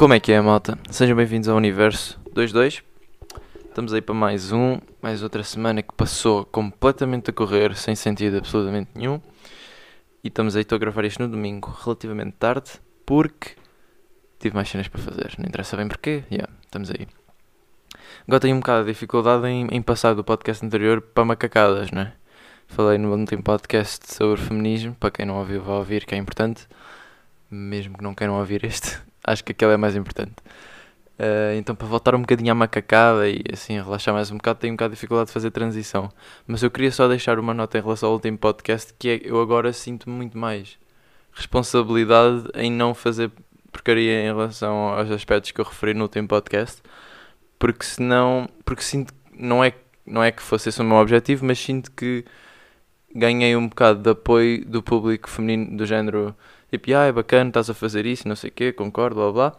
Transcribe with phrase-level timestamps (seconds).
[0.00, 0.78] Como é que é, malta?
[0.90, 2.82] Sejam bem-vindos ao Universo 22.
[3.68, 8.38] Estamos aí para mais um, mais outra semana que passou completamente a correr, sem sentido
[8.38, 9.20] absolutamente nenhum.
[10.24, 12.70] E estamos aí, estou a gravar isto no domingo, relativamente tarde,
[13.04, 13.50] porque
[14.38, 15.34] tive mais cenas para fazer.
[15.36, 17.06] Não interessa bem porquê, yeah, estamos aí.
[18.26, 22.00] Agora tenho um bocado de dificuldade em, em passar do podcast anterior para macacadas, não
[22.00, 22.12] é?
[22.68, 26.66] Falei no último podcast sobre feminismo, para quem não ouviu, vai ouvir, que é importante.
[27.50, 30.34] Mesmo que não queiram ouvir este, acho que aquele é mais importante.
[31.18, 34.72] Uh, então, para voltar um bocadinho à macacada e assim relaxar mais um bocado, tenho
[34.72, 36.10] um bocado de dificuldade de fazer transição.
[36.46, 39.40] Mas eu queria só deixar uma nota em relação ao último podcast, que é eu
[39.40, 40.78] agora sinto muito mais
[41.32, 43.30] responsabilidade em não fazer
[43.70, 46.82] porcaria em relação aos aspectos que eu referi no último podcast,
[47.58, 51.58] porque senão, porque sinto, não é, não é que fosse esse o meu objetivo, mas
[51.58, 52.24] sinto que
[53.14, 56.34] ganhei um bocado de apoio do público feminino do género
[56.70, 59.52] tipo, ah, é bacana, estás a fazer isso, não sei o quê, concordo, blá blá.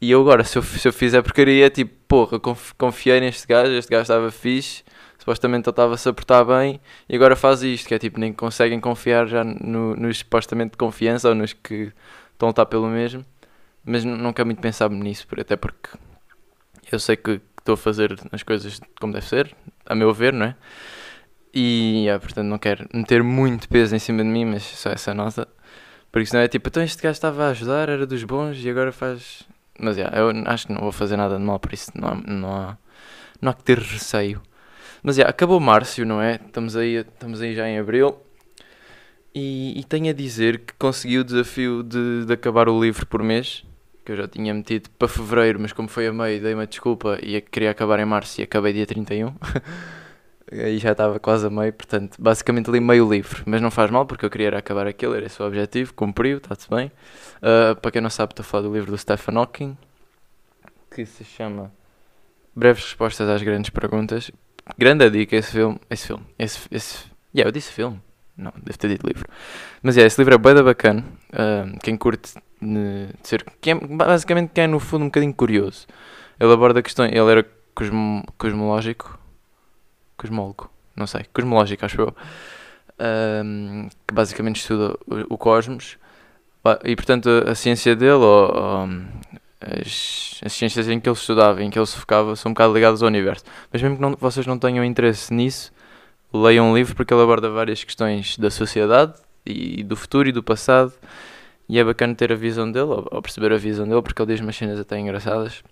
[0.00, 2.38] E eu agora, se eu, se eu fizer porcaria, tipo, porra,
[2.78, 4.84] confiei neste gajo, este gajo estava fixe,
[5.18, 6.12] supostamente ele estava-se a
[6.44, 10.72] bem, e agora faz isto, que é tipo, nem conseguem confiar já no, nos supostamente
[10.72, 11.92] de confiança ou nos que
[12.32, 13.24] estão a lutar pelo mesmo.
[13.84, 15.90] Mas quero muito pensar nisso, até porque
[16.90, 19.54] eu sei que estou a fazer as coisas como deve ser,
[19.86, 20.56] a meu ver, não é?
[21.52, 25.14] E, yeah, portanto, não quero meter muito peso em cima de mim, mas só essa
[25.14, 25.48] nota.
[26.12, 28.92] Porque senão é tipo, então este gajo estava a ajudar, era dos bons e agora
[28.92, 29.42] faz.
[29.78, 32.14] Mas yeah, eu acho que não vou fazer nada de mal, por isso não há,
[32.14, 32.78] não há,
[33.40, 34.40] não há que ter receio.
[35.02, 36.36] Mas yeah, acabou Márcio, não é?
[36.36, 38.16] Estamos aí, estamos aí já em Abril.
[39.34, 43.22] E, e tenho a dizer que consegui o desafio de, de acabar o livro por
[43.22, 43.64] mês,
[44.02, 47.18] que eu já tinha metido para Fevereiro, mas como foi a meio, dei uma desculpa
[47.22, 49.34] e queria acabar em Março e acabei dia 31.
[50.52, 54.06] Aí já estava quase a meio, portanto, basicamente li meio livro, mas não faz mal
[54.06, 56.92] porque eu queria acabar aquilo, era esse o objetivo, cumpriu, está-se bem.
[57.38, 59.76] Uh, para quem não sabe, estou a falar do livro do Stephen Hawking,
[60.88, 61.72] que se chama
[62.54, 64.30] Breves Respostas às Grandes Perguntas.
[64.78, 67.04] Grande dica esse filme, esse filme, esse, esse,
[67.34, 68.00] yeah, eu disse filme,
[68.36, 69.28] não, devo ter dito livro.
[69.82, 73.76] Mas é, yeah, esse livro é bem bacana, uh, quem curte de ser, quem é,
[73.76, 75.88] basicamente quem é no fundo um bocadinho curioso.
[76.38, 79.18] Ele aborda questões, ele era cosmo, cosmológico,
[80.16, 82.16] cosmólogo, não sei, cosmológico, acho eu,
[83.44, 85.98] um, que basicamente estuda o, o, cosmos.
[86.84, 88.88] E portanto, a, ciência dele, ou, ou
[89.60, 92.74] as, as, ciências em que ele estudava, em que ele se focava, são um bocado
[92.74, 93.44] ligadas ao universo.
[93.72, 95.72] Mas mesmo que não, vocês não tenham interesse nisso,
[96.32, 100.42] leiam um livro porque ele aborda várias questões da sociedade e do futuro e do
[100.42, 100.92] passado.
[101.68, 104.32] E é bacana ter a visão dele, ou, ou perceber a visão dele, porque ele
[104.32, 105.62] diz umas cenas até engraçadas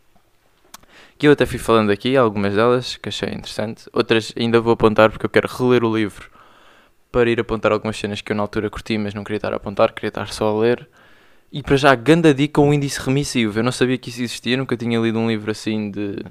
[1.18, 5.10] que eu até fui falando aqui, algumas delas que achei interessante, outras ainda vou apontar
[5.10, 6.30] porque eu quero reler o livro
[7.10, 9.56] para ir apontar algumas cenas que eu na altura curti, mas não queria estar a
[9.56, 10.88] apontar, queria estar só a ler.
[11.52, 13.60] E para já, ganda dica um índice remissivo.
[13.60, 16.24] Eu não sabia que isso existia, nunca tinha lido um livro assim de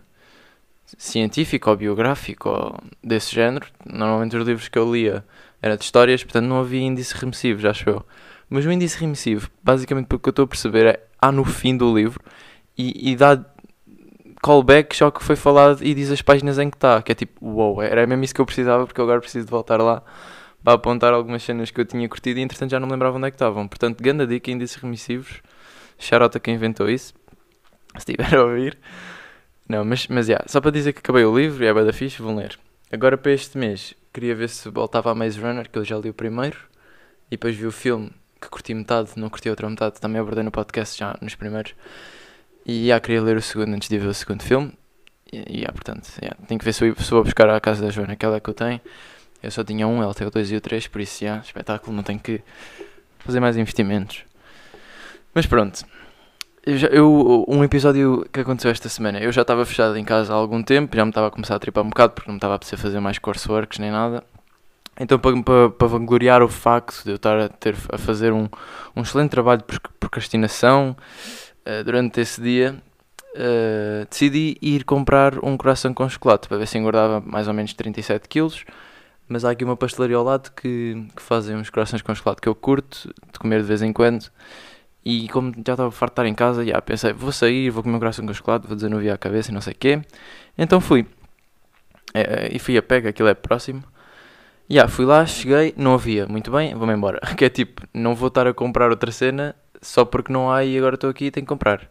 [0.98, 3.66] científico ou biográfico ou desse género.
[3.86, 5.24] Normalmente os livros que eu lia
[5.62, 8.06] eram de histórias, portanto não havia índice remissivo, já acho eu.
[8.50, 11.78] Mas o índice remissivo, basicamente pelo que eu estou a perceber, é há no fim
[11.78, 12.20] do livro
[12.78, 13.42] e, e dá
[14.44, 17.44] callback só que foi falado e diz as páginas em que está, que é tipo,
[17.44, 20.04] uou, wow, era mesmo isso que eu precisava porque eu agora preciso de voltar lá
[20.62, 23.32] para apontar algumas cenas que eu tinha curtido e entretanto já não lembrava onde é
[23.32, 23.68] que estavam.
[23.68, 25.42] Portanto, grande dica, índices remissivos,
[25.98, 27.14] charota quem inventou isso,
[27.98, 28.78] se estiver a ouvir.
[29.68, 31.94] Não, mas, mas yeah, só para dizer que acabei o livro e é bem da
[31.94, 32.60] fixe, vão ler.
[32.92, 36.10] Agora para este mês, queria ver se voltava a Maze Runner, que eu já li
[36.10, 36.58] o primeiro,
[37.28, 40.44] e depois vi o filme, que curti metade, não curti a outra metade, também abordei
[40.44, 41.74] no podcast já nos primeiros.
[42.66, 44.74] E já queria ler o segundo antes de ver o segundo filme.
[45.32, 48.14] E, já, portanto, yeah, tenho que ver se, eu, vou buscar a casa da Joana,
[48.14, 48.80] aquela que eu tenho.
[49.42, 51.96] Eu só tinha um, ela tem o 2 e o 3, por isso, já, espetáculo,
[51.96, 52.42] não tenho que
[53.20, 54.24] fazer mais investimentos.
[55.34, 55.84] Mas pronto.
[56.66, 60.32] Eu já, eu, um episódio que aconteceu esta semana, eu já estava fechado em casa
[60.32, 62.38] há algum tempo, já me estava a começar a tripar um bocado porque não me
[62.38, 64.24] estava a precisar fazer mais courseworks nem nada.
[64.98, 68.48] Então, para, para, para vangloriar o facto de eu estar a, ter, a fazer um,
[68.96, 70.96] um excelente trabalho de procrastinação,
[71.68, 72.76] uh, durante esse dia,
[73.36, 77.74] uh, decidi ir comprar um coração com chocolate para ver se engordava mais ou menos
[77.74, 78.66] 37 quilos.
[79.28, 82.50] Mas há aqui uma pastelaria ao lado que, que fazem uns corações com chocolate que
[82.50, 84.30] eu curto de comer de vez em quando.
[85.06, 87.96] E como já estava farto de estar em casa, já pensei, vou sair, vou comer
[87.96, 90.02] um coração com chocolate, vou desanuviar a cabeça e não sei o quê.
[90.58, 91.06] Então fui.
[92.14, 93.84] É, e fui a pega, aquilo é próximo.
[94.70, 96.26] Já, fui lá, cheguei, não havia.
[96.28, 97.20] Muito bem, vou-me embora.
[97.36, 100.78] Que é tipo, não vou estar a comprar outra cena só porque não há e
[100.78, 101.90] agora estou aqui e tenho que comprar.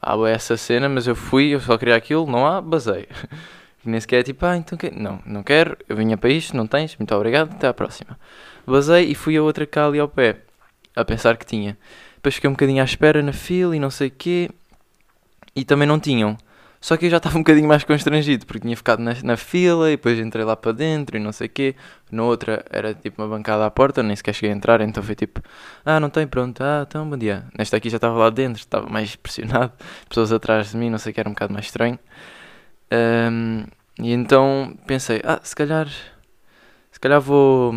[0.00, 3.08] Há essa cena, mas eu fui, eu só queria aquilo, não há, basei.
[3.84, 4.90] nem sequer é tipo, ah, então que...
[4.90, 8.18] não, não quero, eu vinha para isto, não tens, muito obrigado, até à próxima.
[8.66, 10.38] Basei e fui a outra cá ali ao pé,
[10.96, 11.76] a pensar que tinha.
[12.16, 14.50] Depois fiquei um bocadinho à espera na fila e não sei o quê.
[15.54, 16.38] E também não tinham.
[16.84, 19.88] Só que eu já estava um bocadinho mais constrangido, porque tinha ficado na, na, fila
[19.88, 21.74] e depois entrei lá para dentro e não sei o quê.
[22.12, 25.14] Na outra era tipo uma bancada à porta, nem sequer cheguei a entrar, então foi
[25.14, 25.40] tipo,
[25.82, 27.46] ah, não tem, pronto, ah, então bom dia.
[27.56, 29.72] Nesta aqui já estava lá dentro, estava mais pressionado,
[30.10, 31.98] pessoas atrás de mim, não sei o que, era um bocado mais estranho.
[32.92, 33.64] Um,
[33.98, 35.88] e então pensei, ah, se calhar,
[36.92, 37.72] se calhar vou,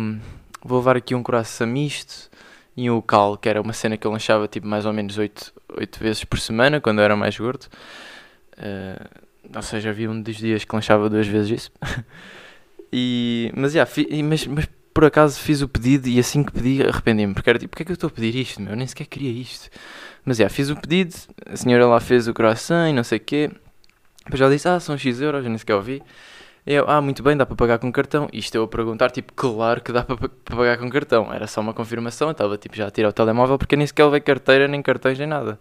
[0.62, 2.28] vou levar aqui um coração misto
[2.76, 5.50] e um cal, que era uma cena que eu lanchava tipo mais ou menos 8,
[5.78, 7.68] 8 vezes por semana, quando eu era mais gordo.
[8.58, 11.72] Uh, ou seja, havia um dos dias que lanchava duas vezes isso.
[12.92, 16.82] e, mas, yeah, fi, mas, mas por acaso fiz o pedido e assim que pedi
[16.82, 17.34] arrependi-me.
[17.34, 18.60] Porque era tipo, porque é que eu estou a pedir isto?
[18.60, 18.72] Meu?
[18.72, 19.70] Eu nem sequer queria isto.
[20.24, 21.14] Mas yeah, fiz o pedido,
[21.46, 23.50] a senhora lá fez o croissant e não sei o quê.
[24.24, 26.02] Depois ela disse, ah, são X euros, eu nem sequer ouvi.
[26.66, 28.28] Eu, ah, muito bem, dá para pagar com cartão.
[28.30, 31.32] Isto eu a perguntar, tipo, claro que dá para, para pagar com cartão.
[31.32, 34.04] Era só uma confirmação, eu estava tipo já a tirar o telemóvel porque nem sequer
[34.04, 35.58] levei carteira, nem cartões, nem nada.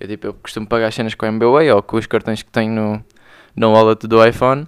[0.00, 2.50] Eu, tipo, eu costumo pagar as cenas com a MBWay ou com os cartões que
[2.50, 3.04] tenho no,
[3.56, 4.66] no wallet do iPhone.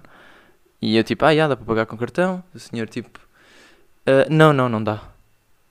[0.81, 2.43] E eu tipo, ah, já, dá para pagar com cartão?
[2.53, 3.19] O senhor tipo,
[4.07, 5.01] uh, não, não, não dá.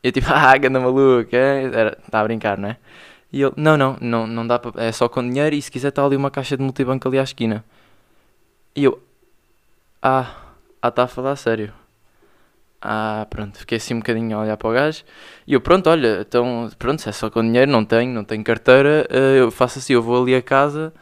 [0.03, 1.97] Eu tipo, ah, ganda maluco, é?
[2.05, 2.77] está a brincar, não é?
[3.33, 5.89] E ele, não, não, não, não dá para, é só com dinheiro e se quiser
[5.89, 7.65] está ali uma caixa de multibanco ali à esquina.
[8.75, 9.03] E eu,
[10.03, 10.35] ah,
[10.83, 11.73] ah, está a falar sério.
[12.83, 15.05] Ah, pronto, fiquei assim um bocadinho a olhar para o gajo.
[15.47, 18.43] E eu, pronto, olha, então, pronto, se é só com dinheiro, não tenho, não tenho
[18.43, 20.93] carteira, uh, eu faço assim, eu vou ali a casa,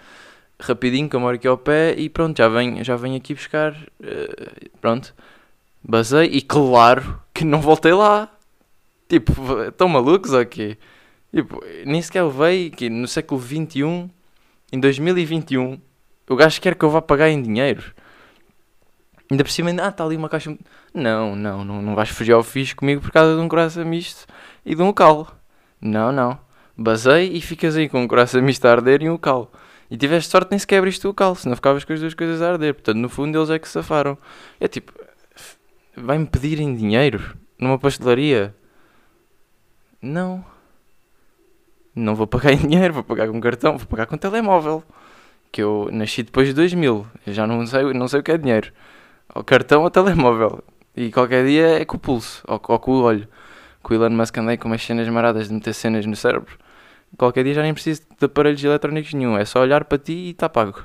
[0.60, 3.72] rapidinho, que eu moro aqui ao pé, e pronto, já venho, já venho aqui buscar,
[4.00, 5.14] uh, pronto.
[5.82, 8.28] Basei, e claro que não voltei lá.
[9.08, 9.32] Tipo,
[9.68, 10.76] estão malucos quê?
[11.32, 14.10] Tipo, nem sequer levei, que no século XXI,
[14.72, 15.80] em 2021,
[16.28, 17.94] o gajo quer que eu vá pagar em dinheiro.
[19.30, 20.56] Ainda por cima, ah, está ali uma caixa.
[20.94, 24.26] Não, não, não, não vais fugir ao fixe comigo por causa de um coração misto
[24.64, 25.28] e de um cal.
[25.80, 26.38] Não, não.
[26.76, 29.52] Basei e ficas aí com um coração misto a arder e um cal.
[29.90, 32.52] E tiveste sorte nem sequer abriste o cal, senão ficavas com as duas coisas a
[32.52, 32.74] arder.
[32.74, 34.16] Portanto, no fundo, eles é que safaram.
[34.58, 34.92] É tipo,
[35.94, 38.54] vai-me pedirem dinheiro numa pastelaria?
[40.00, 40.42] Não.
[41.94, 44.82] Não vou pagar em dinheiro, vou pagar com cartão, vou pagar com telemóvel.
[45.52, 48.38] Que eu nasci depois de 2000, eu já não sei, não sei o que é
[48.38, 48.72] dinheiro
[49.28, 50.62] ao cartão ou telemóvel.
[50.96, 53.28] E qualquer dia é com o pulso, ou, ou com o olho.
[53.82, 56.58] Com o Elon Musk andei com umas cenas maradas de meter cenas no cérebro.
[57.16, 60.30] Qualquer dia já nem preciso de aparelhos eletrónicos nenhum, é só olhar para ti e
[60.30, 60.84] está pago.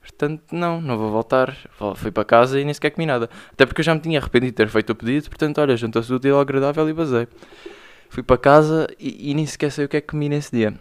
[0.00, 1.56] Portanto, não, não vou voltar.
[1.96, 3.30] Fui para casa e nem sequer comi nada.
[3.52, 6.12] Até porque eu já me tinha arrependido de ter feito o pedido, portanto, olha, juntou-se
[6.12, 7.28] útil ao agradável e basei.
[8.08, 10.74] Fui para casa e, e, nem sequer sei o que é que comi nesse dia.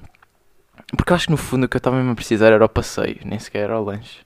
[0.98, 3.20] Porque acho que no fundo o que eu estava mesmo a precisar era o passeio,
[3.24, 4.26] nem sequer era o lanche.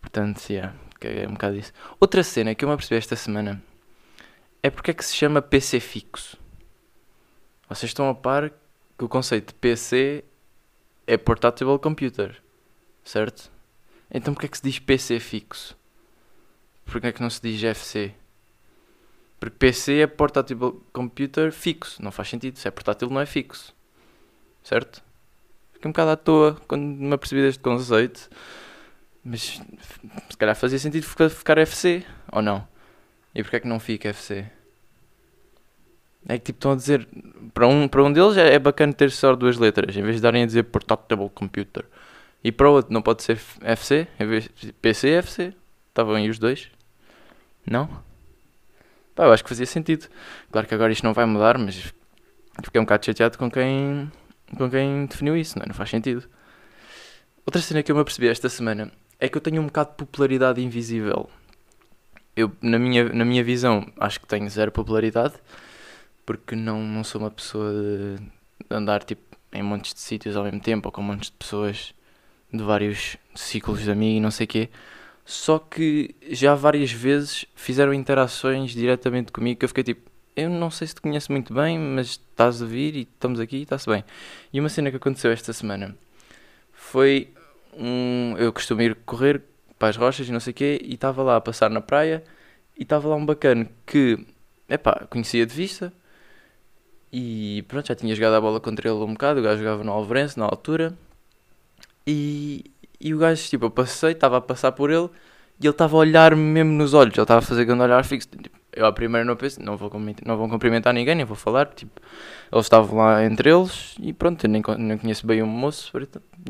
[0.00, 0.72] Portanto, yeah
[1.04, 1.72] que é um bocado isso.
[2.00, 3.62] Outra cena que eu me apercebi esta semana
[4.62, 6.38] é porque é que se chama PC fixo.
[7.68, 8.50] Vocês estão a par
[8.98, 10.24] que o conceito de PC
[11.06, 12.40] é Portable Computer,
[13.02, 13.50] certo?
[14.10, 15.76] Então porque é que se diz PC fixo?
[16.84, 18.14] Porque é que não se diz FC?
[19.38, 22.58] Porque PC é Portable Computer fixo, não faz sentido.
[22.58, 23.74] Se é portátil, não é fixo,
[24.62, 25.02] certo?
[25.72, 28.30] Fiquei um bocado à toa quando me apercebi deste conceito.
[29.24, 29.60] Mas
[30.28, 32.66] se calhar fazia sentido ficar FC, ou não?
[33.34, 34.44] E porquê é que não fica FC?
[36.28, 37.08] É que tipo estão a dizer,
[37.52, 40.22] para um, para um deles é, é bacana ter só duas letras, em vez de
[40.22, 41.84] darem a dizer Portable Computer.
[42.42, 45.54] E para o outro não pode ser FC, em vez de PC FC.
[45.88, 46.70] Estavam aí os dois.
[47.66, 47.88] Não?
[49.14, 50.08] Pá, eu acho que fazia sentido.
[50.50, 51.94] Claro que agora isto não vai mudar, mas
[52.62, 54.10] fiquei um bocado chateado com quem,
[54.58, 55.68] com quem definiu isso, não, é?
[55.68, 56.28] não faz sentido.
[57.46, 58.90] Outra cena que eu me apercebi esta semana
[59.24, 61.30] é que eu tenho um bocado de popularidade invisível.
[62.36, 65.34] Eu, na minha, na minha visão, acho que tenho zero popularidade,
[66.26, 68.18] porque não, não sou uma pessoa de,
[68.68, 71.94] andar tipo, em montes de sítios ao mesmo tempo, ou com montes de pessoas
[72.52, 74.68] de vários ciclos de amigo e não sei o quê.
[75.24, 80.70] Só que já várias vezes fizeram interações diretamente comigo que eu fiquei tipo, eu não
[80.70, 83.88] sei se te conheço muito bem, mas estás a vir e estamos aqui e está-se
[83.88, 84.04] bem.
[84.52, 85.96] E uma cena que aconteceu esta semana
[86.72, 87.32] foi
[87.78, 89.42] um, eu costumo ir correr
[89.78, 92.22] para as rochas e não sei o quê, e estava lá a passar na praia,
[92.76, 94.18] e estava lá um bacana que,
[94.68, 95.92] epá, conhecia de vista,
[97.12, 99.92] e pronto, já tinha jogado a bola contra ele um bocado, o gajo jogava no
[99.92, 100.96] Alvarense na altura,
[102.06, 105.08] e, e o gajo, tipo, eu passei, estava a passar por ele,
[105.60, 108.28] e ele estava a olhar-me mesmo nos olhos, ele estava a fazer grande olhar fixo,
[108.28, 109.90] tipo, eu à primeira não pensei, não vou,
[110.24, 112.00] não vou cumprimentar ninguém, nem vou falar, tipo,
[112.52, 115.92] eles estavam lá entre eles, e pronto, eu nem, nem conheço bem o moço,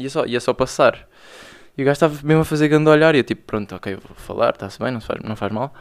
[0.00, 1.08] ia só, ia só passar.
[1.76, 4.16] E o gajo estava mesmo a fazer grande olhar, e eu tipo, pronto, ok, vou
[4.16, 5.74] falar, está-se bem, não faz, não faz mal.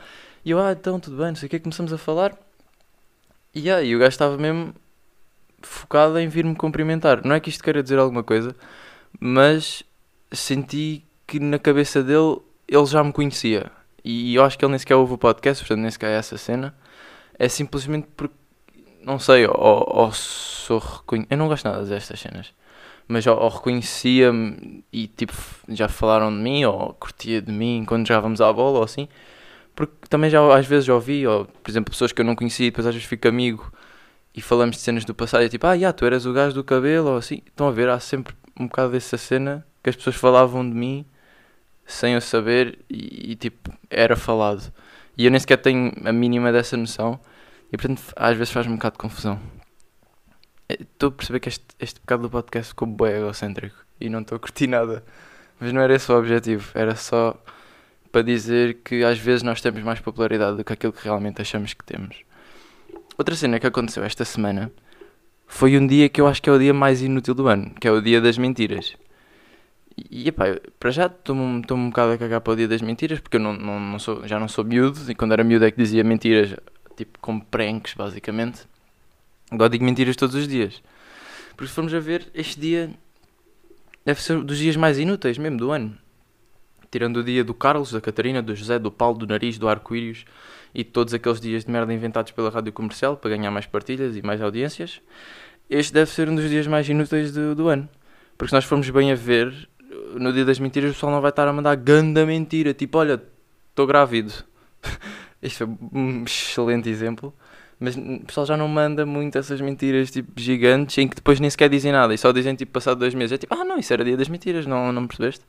[0.43, 2.37] E eu, ah, então, tudo bem, não sei o que, começamos a falar.
[3.53, 4.73] E, ah, e o gajo estava mesmo
[5.61, 7.25] focado em vir-me cumprimentar.
[7.25, 8.55] Não é que isto queira dizer alguma coisa,
[9.19, 9.83] mas
[10.31, 13.71] senti que na cabeça dele ele já me conhecia.
[14.03, 16.37] E eu acho que ele nem sequer ouve o podcast, portanto nem sequer é essa
[16.37, 16.75] cena.
[17.39, 18.35] É simplesmente porque,
[19.03, 21.31] não sei, ou, ou sou reconhecido.
[21.31, 22.53] Eu não gosto nada destas cenas.
[23.07, 25.33] Mas ou, ou reconhecia-me e tipo
[25.69, 29.07] já falaram de mim, ou curtia de mim quando jogávamos à bola ou assim.
[29.75, 32.67] Porque também já às vezes já ouvi, ou por exemplo, pessoas que eu não conhecia
[32.67, 33.71] e depois às vezes fico amigo
[34.35, 36.63] e falamos de cenas do passado e tipo, ah, já, tu eras o gajo do
[36.63, 37.41] cabelo ou assim.
[37.45, 41.05] Estão a ver, há sempre um bocado dessa cena que as pessoas falavam de mim
[41.85, 44.73] sem eu saber e, e, tipo, era falado.
[45.17, 47.19] E eu nem sequer tenho a mínima dessa noção
[47.71, 49.39] e portanto às vezes faz-me um bocado de confusão.
[50.67, 54.21] É, estou a perceber que este, este bocado do podcast ficou bem egocêntrico e não
[54.21, 55.03] estou a curtir nada.
[55.59, 57.41] Mas não era esse o objetivo, era só
[58.11, 61.73] para dizer que às vezes nós temos mais popularidade do que aquilo que realmente achamos
[61.73, 62.17] que temos.
[63.17, 64.71] Outra cena que aconteceu esta semana
[65.47, 67.87] foi um dia que eu acho que é o dia mais inútil do ano, que
[67.87, 68.95] é o dia das mentiras.
[69.95, 70.45] E epá,
[70.79, 73.53] para já estou-me um bocado a cagar para o dia das mentiras, porque eu não,
[73.53, 76.55] não, não sou, já não sou miúdo, e quando era miúdo é que dizia mentiras,
[76.97, 78.61] tipo como pranks, basicamente.
[79.51, 80.81] Agora digo mentiras todos os dias.
[81.55, 82.89] Porque se formos a ver, este dia
[84.03, 85.95] deve ser dos dias mais inúteis mesmo do ano.
[86.89, 90.25] Tirando o dia do Carlos, da Catarina, do José, do Paulo, do Nariz, do Arco-Íris
[90.73, 94.21] e todos aqueles dias de merda inventados pela rádio comercial para ganhar mais partilhas e
[94.21, 95.01] mais audiências,
[95.69, 97.87] este deve ser um dos dias mais inúteis do, do ano.
[98.37, 99.69] Porque se nós formos bem a ver,
[100.15, 103.21] no dia das mentiras o pessoal não vai estar a mandar ganda mentira, tipo, olha,
[103.69, 104.33] estou grávido.
[105.41, 107.33] Isto foi um excelente exemplo.
[107.79, 111.49] Mas o pessoal já não manda muito essas mentiras tipo gigantes em que depois nem
[111.49, 113.33] sequer dizem nada e só dizem tipo passado dois meses.
[113.33, 115.43] É tipo, ah não, isso era dia das mentiras, não, não percebeste?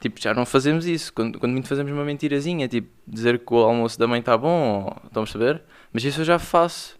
[0.00, 1.12] Tipo, já não fazemos isso.
[1.12, 4.84] Quando, quando muito fazemos uma mentirazinha, tipo, dizer que o almoço da mãe está bom,
[4.86, 5.62] ou, estão a perceber?
[5.92, 6.98] Mas isso eu já faço.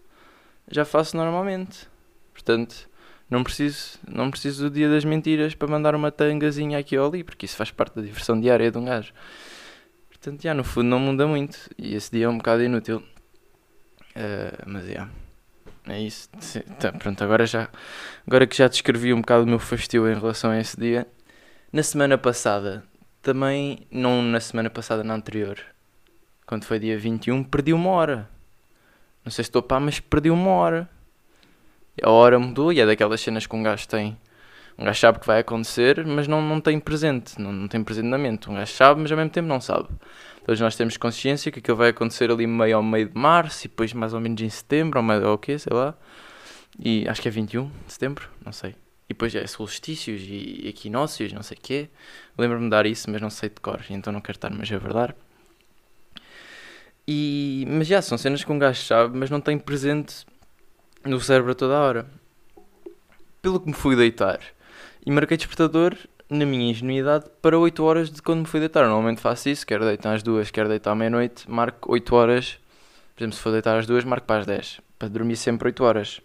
[0.69, 1.87] Já faço normalmente.
[2.33, 2.88] Portanto,
[3.29, 7.23] não preciso, não preciso do dia das mentiras para mandar uma tangazinha aqui ou ali,
[7.23, 9.13] porque isso faz parte da diversão diária de um gajo.
[10.09, 11.57] Portanto, já no fundo não muda muito.
[11.77, 12.97] E esse dia é um bocado inútil.
[14.15, 15.07] Uh, mas é.
[15.87, 16.29] É isso.
[16.79, 17.69] Tá, pronto, agora já.
[18.27, 21.07] Agora que já descrevi um bocado o meu fastio em relação a esse dia.
[21.71, 22.83] Na semana passada,
[23.21, 23.87] também.
[23.89, 25.57] Não na semana passada, na anterior.
[26.45, 28.29] Quando foi dia 21, perdi uma hora.
[29.23, 30.89] Não sei se estou pá, mas perdi uma hora.
[32.03, 34.17] A hora mudou e é daquelas cenas que um gajo tem.
[34.77, 37.39] Um gajo sabe que vai acontecer, mas não, não tem presente.
[37.39, 38.49] Não, não tem presente na mente.
[38.49, 39.89] Um gajo sabe, mas ao mesmo tempo não sabe.
[40.45, 43.69] Todos nós temos consciência que aquilo vai acontecer ali meio ao meio de março e
[43.69, 45.93] depois mais ou menos em setembro, ou, mais, ou o quê, sei lá.
[46.79, 48.71] E acho que é 21 de setembro, não sei.
[49.05, 51.89] E depois é solstícios e equinócios, não sei o quê.
[52.37, 55.13] Lembro-me de dar isso, mas não sei de cor, então não quero estar-me a verdade.
[57.07, 60.25] E, mas já, são cenas que um gajo sabe, mas não tem presente
[61.05, 62.05] no cérebro a toda a hora.
[63.41, 64.39] Pelo que me fui deitar
[65.05, 65.95] e marquei despertador
[66.29, 68.83] na minha ingenuidade, para 8 horas de quando me fui deitar.
[68.85, 72.59] Normalmente faço isso, quero deitar às 2, quero deitar à meia-noite, marco 8 horas.
[73.15, 74.81] Por exemplo, se for deitar às 2, marco para as 10.
[74.99, 76.21] Para dormir sempre 8 horas.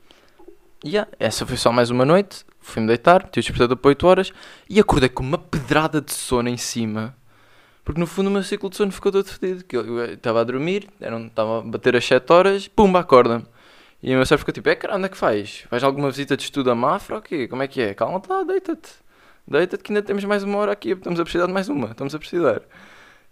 [0.85, 2.45] E yeah, essa foi só mais uma noite.
[2.61, 4.33] Fui-me deitar, tive o despertador para 8 horas
[4.69, 7.16] e acordei com uma pedrada de sono em cima.
[7.83, 9.64] Porque no fundo o meu ciclo de sono ficou todo fedido.
[9.71, 13.47] Eu estava a dormir, estava a bater as 7 horas, pumba, acorda-me.
[14.05, 15.65] E o meu cérebro ficou tipo, é cara, onde é que faz?
[15.71, 17.49] Vais alguma visita de estudo a Mafra ou quê?
[17.49, 17.95] Como é que é?
[17.95, 19.05] Calma-te lá, deita-te
[19.47, 22.15] deita-te que ainda temos mais uma hora aqui, estamos a precisar de mais uma, estamos
[22.15, 22.63] a precisar.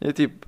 [0.00, 0.46] E é tipo,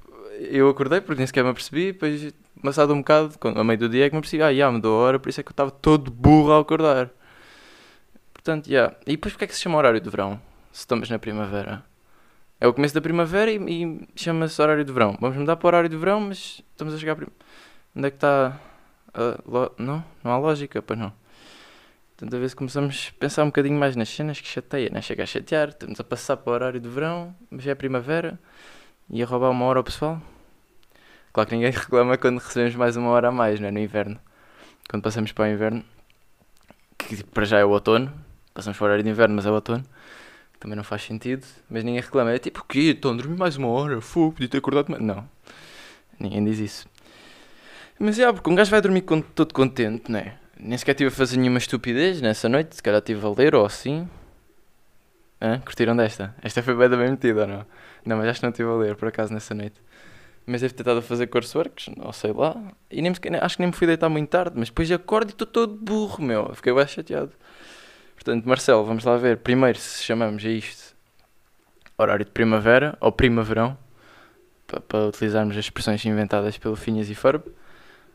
[0.50, 4.06] eu acordei porque nem sequer me apercebi, depois, passado um bocado, a meio do dia
[4.06, 5.70] é que me apercebi, ah, já mudou a hora, por isso é que eu estava
[5.70, 7.10] todo burro ao acordar.
[8.32, 8.94] Portanto, já.
[9.06, 10.40] E depois porque é que se chama horário de verão?
[10.70, 11.82] Se estamos na primavera.
[12.60, 15.16] É o começo da primavera e, e chama-se horário de verão.
[15.20, 17.26] Vamos mudar para o horário de verão, mas estamos a chegar a prim...
[17.96, 18.58] Onde é que está...
[19.46, 19.72] Lo...
[19.78, 20.04] Não?
[20.22, 21.12] Não há lógica, pois não.
[22.16, 24.98] Portanto, a ver se começamos a pensar um bocadinho mais nas cenas que chateia, não
[24.98, 25.02] é?
[25.02, 28.38] Chega a chatear, estamos a passar para o horário de verão, mas é primavera,
[29.10, 30.20] e a roubar uma hora ao pessoal.
[31.32, 33.70] Claro que ninguém reclama quando recebemos mais uma hora a mais, não é?
[33.70, 34.18] No inverno.
[34.88, 35.84] Quando passamos para o inverno,
[36.96, 38.12] que para já é o outono,
[38.52, 39.84] passamos para o horário de inverno, mas é o outono,
[40.60, 42.30] também não faz sentido, mas ninguém reclama.
[42.32, 42.92] É tipo, o quê?
[42.94, 44.00] Estão a dormir mais uma hora?
[44.00, 45.02] Fogo, podia ter acordado mais.
[45.02, 45.28] Não,
[46.20, 46.93] ninguém diz isso.
[47.98, 49.02] Mas é, porque um gajo vai dormir
[49.34, 50.36] todo contente, não é?
[50.58, 53.64] Nem sequer estive a fazer nenhuma estupidez nessa noite, se calhar estive a ler ou
[53.64, 54.08] assim.
[55.40, 55.60] Hã?
[55.60, 56.34] Curtiram desta?
[56.42, 57.66] Esta foi bem da bem metida não?
[58.04, 59.80] Não, mas acho que não estive a ler por acaso nessa noite.
[60.46, 62.56] Mas devo ter estado a fazer courseworks, ou sei lá.
[62.90, 65.46] E nem, acho que nem me fui deitar muito tarde, mas depois acordo e estou
[65.46, 66.54] todo burro, meu.
[66.54, 67.32] Fiquei bem chateado.
[68.14, 69.38] Portanto, Marcelo, vamos lá ver.
[69.38, 70.94] Primeiro, se chamamos a isto
[71.96, 73.76] horário de primavera ou primaverão,
[74.88, 77.44] para, utilizarmos as expressões inventadas pelo Finhas e Ferb.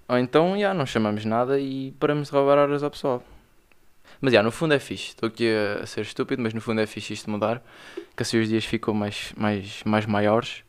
[0.09, 3.23] Ou então, já, não chamamos nada e paramos de roubar horas ao pessoal.
[4.19, 5.09] Mas já, no fundo é fixe.
[5.09, 7.61] Estou aqui a, ser estúpido, mas no fundo é fixe isto mudar.
[8.17, 10.63] Que assim os dias ficam mais, mais, mais maiores.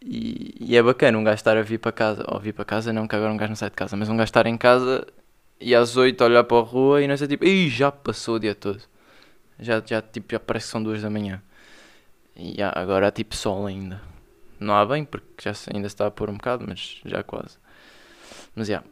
[0.00, 2.24] e, e é bacana um gajo estar a vir para casa.
[2.28, 3.96] Ou vir para casa, não, que agora um gajo não sai de casa.
[3.96, 5.06] Mas um gajo estar em casa
[5.60, 8.40] e às 8 olhar para a rua e não sei tipo, Ih, já passou o
[8.40, 8.82] dia todo.
[9.60, 11.42] Já, já, tipo, já parece que são duas da manhã.
[12.34, 14.00] E já, agora há tipo sol ainda.
[14.60, 17.58] Não há bem, porque já ainda está a pôr um bocado, mas já quase.
[18.54, 18.82] Mas já.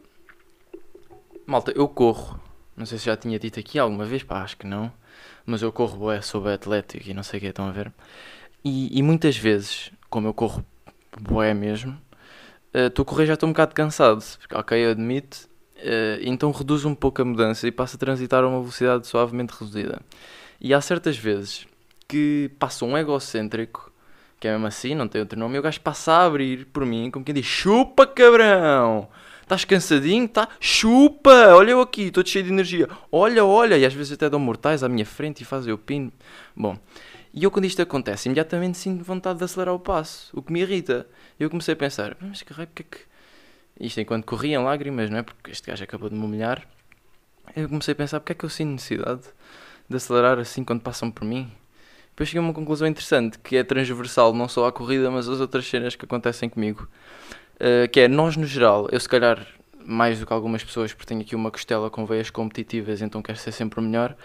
[1.45, 2.39] Malta, eu corro.
[2.75, 4.91] Não sei se já tinha dito aqui alguma vez, pá, acho que não.
[5.45, 7.91] Mas eu corro bué, sou atlético e não sei o que estão a ver.
[8.63, 10.63] E, e muitas vezes, como eu corro
[11.19, 11.99] bué mesmo,
[12.73, 14.23] eh, estou a correr já estou um bocado cansado.
[14.53, 15.49] Ok, eu admito.
[15.77, 19.53] eh, então reduz um pouco a mudança e passo a transitar a uma velocidade suavemente
[19.53, 20.01] reduzida.
[20.59, 21.67] E há certas vezes
[22.07, 23.86] que passa um egocêntrico,
[24.39, 26.85] que é mesmo assim, não tem outro nome, e o gajo passa a abrir por
[26.85, 29.07] mim, como quem diz: chupa cabrão!
[29.41, 30.27] Estás cansadinho?
[30.27, 30.49] Tá?
[30.59, 31.55] Chupa!
[31.55, 32.89] Olha eu aqui, estou cheio de energia.
[33.09, 33.77] Olha, olha!
[33.77, 36.11] E às vezes até dão mortais à minha frente e fazem o pino.
[36.53, 36.77] Bom,
[37.33, 40.61] e eu quando isto acontece, imediatamente sinto vontade de acelerar o passo, o que me
[40.61, 41.07] irrita.
[41.39, 43.07] Eu comecei a pensar: mas que raio, porque é que.
[43.79, 45.23] Isto enquanto corria em lágrimas, não é?
[45.23, 46.67] Porque este gajo acabou de me humilhar.
[47.55, 49.21] Eu comecei a pensar: porque é que eu sinto necessidade
[49.89, 51.51] de acelerar assim quando passam por mim?
[52.17, 55.39] Depois cheguei a uma conclusão interessante, que é transversal não só à corrida, mas às
[55.39, 56.89] outras cenas que acontecem comigo.
[57.57, 59.45] Uh, que é, nós no geral, eu se calhar
[59.85, 63.37] mais do que algumas pessoas, porque tenho aqui uma costela com veias competitivas, então quero
[63.37, 64.17] ser sempre o melhor,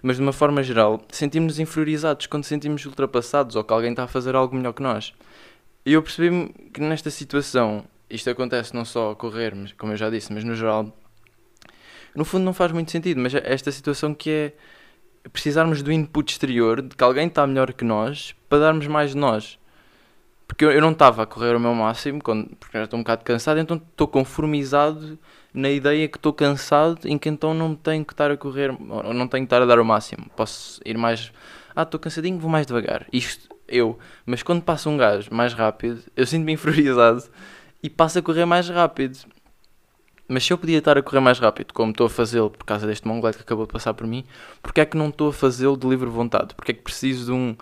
[0.00, 4.06] mas de uma forma geral, sentimos-nos inferiorizados quando sentimos ultrapassados ou que alguém está a
[4.06, 5.12] fazer algo melhor que nós.
[5.84, 9.96] E eu percebi-me que nesta situação, isto acontece não só a correr, mas, como eu
[9.96, 10.96] já disse, mas no geral,
[12.14, 14.52] no fundo não faz muito sentido, mas é esta situação que é
[15.32, 19.16] precisarmos do input exterior, de que alguém está melhor que nós, para darmos mais de
[19.16, 19.58] nós.
[20.46, 23.02] Porque eu, eu não estava a correr o meu máximo, quando, porque já estou um
[23.02, 25.18] bocado cansado, então estou conformizado
[25.54, 29.28] na ideia que estou cansado, em que então não tenho que estar a correr, não
[29.28, 30.26] tenho que estar a dar o máximo.
[30.36, 31.32] Posso ir mais.
[31.74, 33.06] Ah, estou cansadinho, vou mais devagar.
[33.12, 33.98] Isto, eu.
[34.26, 37.24] Mas quando passa um gajo mais rápido, eu sinto-me inferiorizado
[37.82, 39.18] e passo a correr mais rápido.
[40.32, 42.86] Mas se eu podia estar a correr mais rápido, como estou a fazê-lo por causa
[42.86, 44.24] deste mongolete que acabou de passar por mim,
[44.62, 46.54] porque é que não estou a fazê-lo de livre vontade?
[46.54, 47.56] Porque é que preciso de um,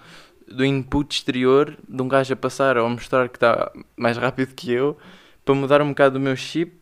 [0.47, 4.55] do input exterior de um gajo a passar ou a mostrar que está mais rápido
[4.55, 4.99] que eu
[5.47, 6.77] para mudar um bocado o meu chip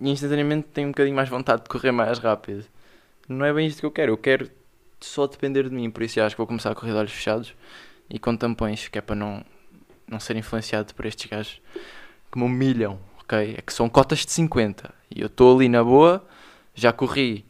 [0.00, 2.64] e instantaneamente tenho um bocadinho mais vontade de correr mais rápido.
[3.28, 4.48] Não é bem isto que eu quero, eu quero
[5.00, 7.56] só depender de mim, por isso acho que vou começar a correr de olhos fechados
[8.08, 9.44] e com tampões, que é para não,
[10.06, 11.60] não ser influenciado por estes gajos
[12.30, 13.56] que me humilham, ok?
[13.58, 16.26] É que são cotas de 50 e eu estou ali na boa,
[16.74, 17.46] já corri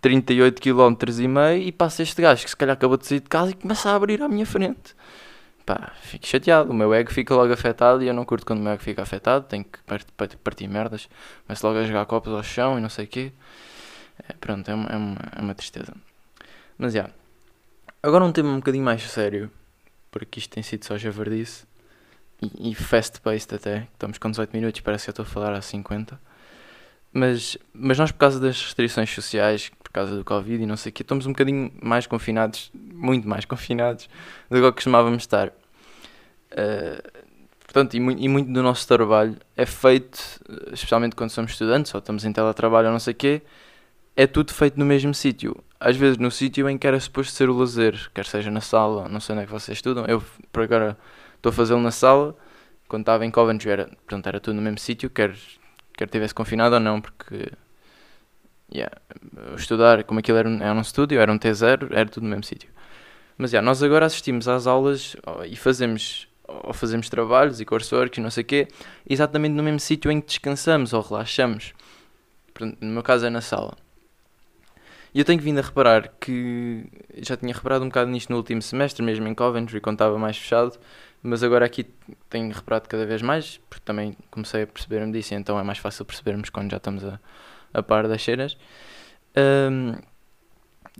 [0.00, 3.28] 38 km e meio e passa este gajo que se calhar acabou de sair de
[3.28, 4.96] casa e começa a abrir à minha frente.
[5.64, 8.62] Pá, fico chateado, o meu ego fica logo afetado e eu não curto quando o
[8.62, 11.08] meu ego fica afetado, tenho que part- part- partir merdas,
[11.46, 13.32] começo logo a jogar copos ao chão e não sei o quê.
[14.28, 15.94] É, pronto, é uma, é, uma, é uma tristeza.
[16.76, 17.10] Mas já,
[18.02, 19.48] agora um tema um bocadinho mais sério,
[20.10, 21.64] porque isto tem sido só javardice
[22.42, 25.62] e, e fast-paced até, estamos com 18 minutos, parece que eu estou a falar há
[25.62, 26.18] 50.
[27.12, 30.90] Mas, mas nós, por causa das restrições sociais, por causa do Covid e não sei
[30.90, 34.08] o quê, estamos um bocadinho mais confinados, muito mais confinados
[34.48, 35.48] do que costumávamos estar.
[35.48, 37.22] Uh,
[37.64, 40.18] portanto, e, mu e muito do nosso trabalho é feito,
[40.72, 43.42] especialmente quando somos estudantes ou estamos em teletrabalho ou não sei o quê,
[44.16, 45.56] é tudo feito no mesmo sítio.
[45.78, 49.08] Às vezes no sítio em que era suposto ser o lazer, quer seja na sala,
[49.08, 50.06] não sei onde é que vocês estudam.
[50.06, 50.96] Eu, por agora,
[51.36, 52.36] estou a fazê-lo na sala.
[52.88, 55.34] Quando estava em Coventry, era, portanto, era tudo no mesmo sítio, quer
[56.06, 57.50] quer tivesse confinado ou não, porque
[58.74, 58.94] yeah,
[59.56, 62.44] estudar, como aquilo era um, era um estúdio, era um T0, era tudo no mesmo
[62.44, 62.70] sítio.
[63.38, 65.16] Mas yeah, nós agora assistimos às aulas
[65.48, 68.68] e fazemos, ou fazemos trabalhos e coursework e não sei o quê,
[69.08, 71.72] exatamente no mesmo sítio em que descansamos ou relaxamos.
[72.80, 73.76] No meu caso é na sala.
[75.14, 76.86] E eu tenho vindo a reparar que
[77.18, 80.38] já tinha reparado um bocado nisto no último semestre, mesmo em Coventry, quando estava mais
[80.38, 80.78] fechado,
[81.22, 81.86] mas agora aqui
[82.28, 86.04] tenho reparado cada vez mais, porque também comecei a perceber-me disso, então é mais fácil
[86.04, 87.20] percebermos quando já estamos a,
[87.72, 88.56] a par das cheiras,
[89.70, 89.94] um,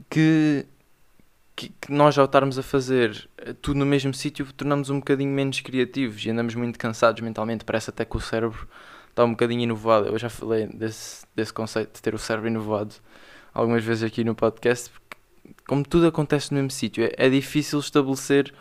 [0.08, 0.64] que,
[1.56, 3.28] que, que, nós ao estarmos a fazer
[3.60, 7.90] tudo no mesmo sítio tornamos um bocadinho menos criativos e andamos muito cansados mentalmente, parece
[7.90, 8.68] até que o cérebro
[9.10, 10.06] está um bocadinho inovado.
[10.06, 12.94] Eu já falei desse, desse conceito de ter o cérebro inovado
[13.52, 14.90] algumas vezes aqui no podcast,
[15.66, 18.52] como tudo acontece no mesmo sítio, é, é difícil estabelecer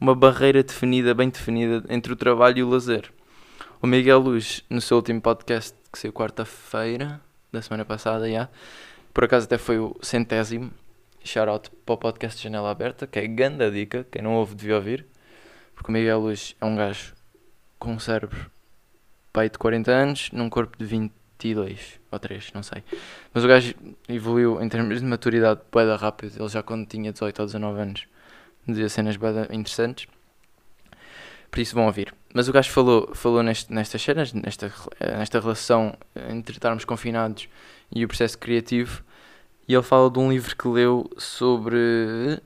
[0.00, 3.12] uma barreira definida, bem definida, entre o trabalho e o lazer.
[3.80, 7.20] O Miguel Luz, no seu último podcast, que saiu quarta-feira
[7.52, 8.48] da semana passada, já,
[9.12, 10.70] por acaso até foi o centésimo,
[11.24, 15.06] shout-out para o podcast Janela Aberta, que é grande dica, quem não ouve devia ouvir,
[15.74, 17.14] porque o Miguel Luz é um gajo
[17.78, 18.50] com um cérebro
[19.32, 22.82] pai de 40 anos, num corpo de 20 22 ou 3, não sei.
[23.32, 23.74] Mas o gajo
[24.08, 26.34] evoluiu em termos de maturidade bem rápido.
[26.36, 28.06] Ele já quando tinha 18 ou 19 anos
[28.72, 29.16] dizia cenas
[29.50, 30.06] interessantes.
[31.50, 32.14] Por isso vão ouvir.
[32.34, 35.96] Mas o gajo falou, falou neste, nestas cenas, nesta, nesta relação
[36.28, 37.48] entre estarmos confinados
[37.94, 39.02] e o processo criativo.
[39.66, 42.40] E ele fala de um livro que leu sobre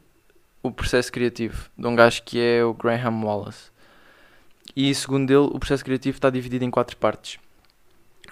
[0.63, 3.71] o processo criativo, de um gajo que é o Graham Wallace.
[4.75, 7.39] E segundo ele, o processo criativo está dividido em quatro partes.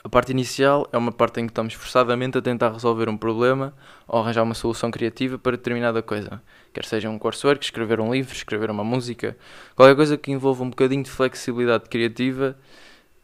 [0.02, 3.74] A parte inicial é uma parte em que estamos forçadamente a tentar resolver um problema
[4.08, 6.42] ou arranjar uma solução criativa para determinada coisa.
[6.72, 9.36] Quer seja um coursework, escrever um livro, escrever uma música,
[9.76, 12.56] qualquer coisa que envolva um bocadinho de flexibilidade criativa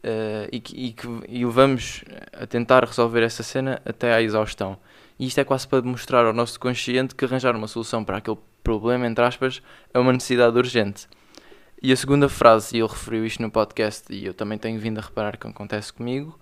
[0.05, 4.77] uh, e, que, e que e levamos a tentar resolver essa cena até à exaustão.
[5.19, 8.37] E isto é quase para demonstrar ao nosso consciente que arranjar uma solução para aquele
[8.63, 9.63] problema, entre aspas,
[9.95, 11.09] é uma necessidade urgente.
[11.83, 14.99] E a segunda frase, e ele referiu isto no podcast, e eu também tenho vindo
[14.99, 16.39] a reparar que acontece comigo,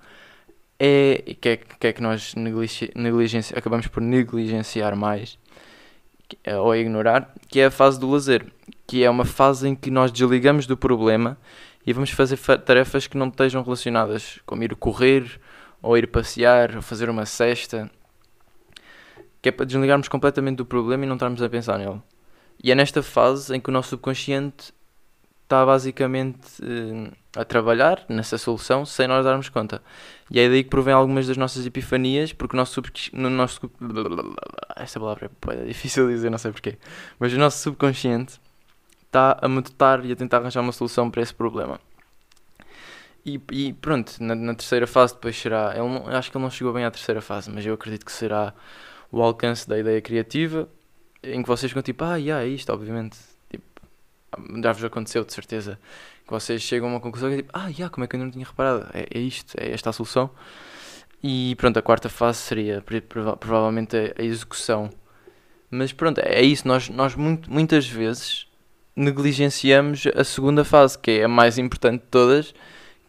[0.79, 5.39] é que é que, é que nós negligenci acabamos por negligenciar mais
[6.43, 8.47] é, ou ignorar, que é a fase do lazer,
[8.87, 11.39] que é uma fase em que nós desligamos do problema
[11.87, 15.41] e vamos fazer tarefas que não estejam relacionadas, como ir correr,
[15.83, 17.91] ou ir passear, ou fazer uma cesta,
[19.43, 22.01] que é para desligarmos completamente do problema e não estarmos a pensar nele.
[22.63, 24.73] E é nesta fase em que o nosso subconsciente
[25.55, 29.81] está basicamente uh, a trabalhar nessa solução sem nós darmos conta.
[30.29, 33.71] E é daí que provém algumas das nossas epifanias, porque o nosso, sub, no nosso
[34.77, 36.77] esta palavra é difícil de dizer, não sei porquê,
[37.21, 38.41] mas o nosso subconsciente
[39.07, 41.79] está a meditar e a tentar arranjar uma solução para esse problema.
[43.25, 46.51] E, e pronto, na, na, terceira fase depois será, ele não, acho que ele não
[46.51, 48.53] chegou bem à terceira fase, mas eu acredito que será
[49.11, 50.69] o alcance da ideia criativa,
[51.23, 53.17] em que vocês ficam tipo, ah, yeah, é isto, obviamente,
[54.63, 55.79] já vos aconteceu de certeza
[56.27, 58.21] que vocês chegam a uma conclusão que é tipo, ah, yeah, como é que eu
[58.21, 58.89] não tinha reparado?
[58.95, 60.31] É, é isto, é esta a solução.
[61.23, 62.85] E pronto, a quarta fase seria
[63.39, 64.91] provavelmente a, execução.
[65.71, 68.47] Mas pronto, é isso, nós, nós muito, muitas vezes
[68.95, 72.55] negligenciamos a segunda fase, que é a mais importante de todas,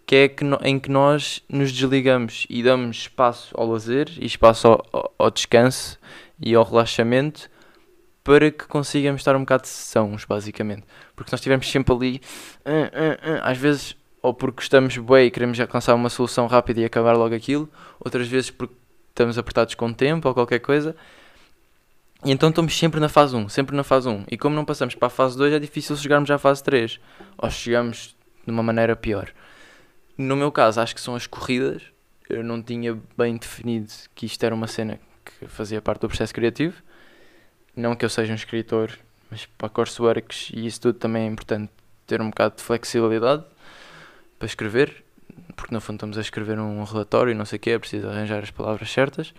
[0.05, 4.25] que é que no, em que nós nos desligamos e damos espaço ao lazer e
[4.25, 5.99] espaço ao, ao, ao descanso
[6.39, 7.49] e ao relaxamento
[8.25, 10.83] para que consigamos estar um bocado sessões, basicamente.
[11.15, 12.21] Porque nós estivermos sempre ali,
[12.65, 16.81] uh, uh, uh, às vezes, ou porque estamos bem e queremos alcançar uma solução rápida
[16.81, 18.73] e acabar logo aquilo, outras vezes porque
[19.09, 20.95] estamos apertados com tempo ou qualquer coisa.
[22.25, 24.25] E então estamos sempre na fase 1, sempre na fase 1.
[24.31, 26.99] E como não passamos para a fase 2, é difícil chegarmos à fase 3.
[27.37, 29.29] Ou chegamos de uma maneira pior.
[30.17, 31.83] No meu caso, acho que são as corridas.
[32.27, 36.33] Eu não tinha bem definido que isto era uma cena que fazia parte do processo
[36.33, 36.81] criativo
[37.75, 38.91] não que eu seja um escritor,
[39.29, 41.71] mas para courseworks e isso tudo também é importante
[42.07, 43.43] ter um bocado de flexibilidade
[44.37, 45.03] para escrever,
[45.55, 48.07] porque no fundo estamos a escrever um relatório e não sei o que, é preciso
[48.07, 49.33] arranjar as palavras certas.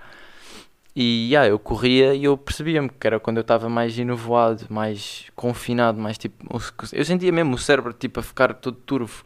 [0.98, 5.26] E yeah, eu corria e eu percebia-me que era quando eu estava mais inovoado, mais
[5.36, 6.58] confinado, mais tipo.
[6.90, 9.22] Eu sentia mesmo o cérebro tipo a ficar todo turvo.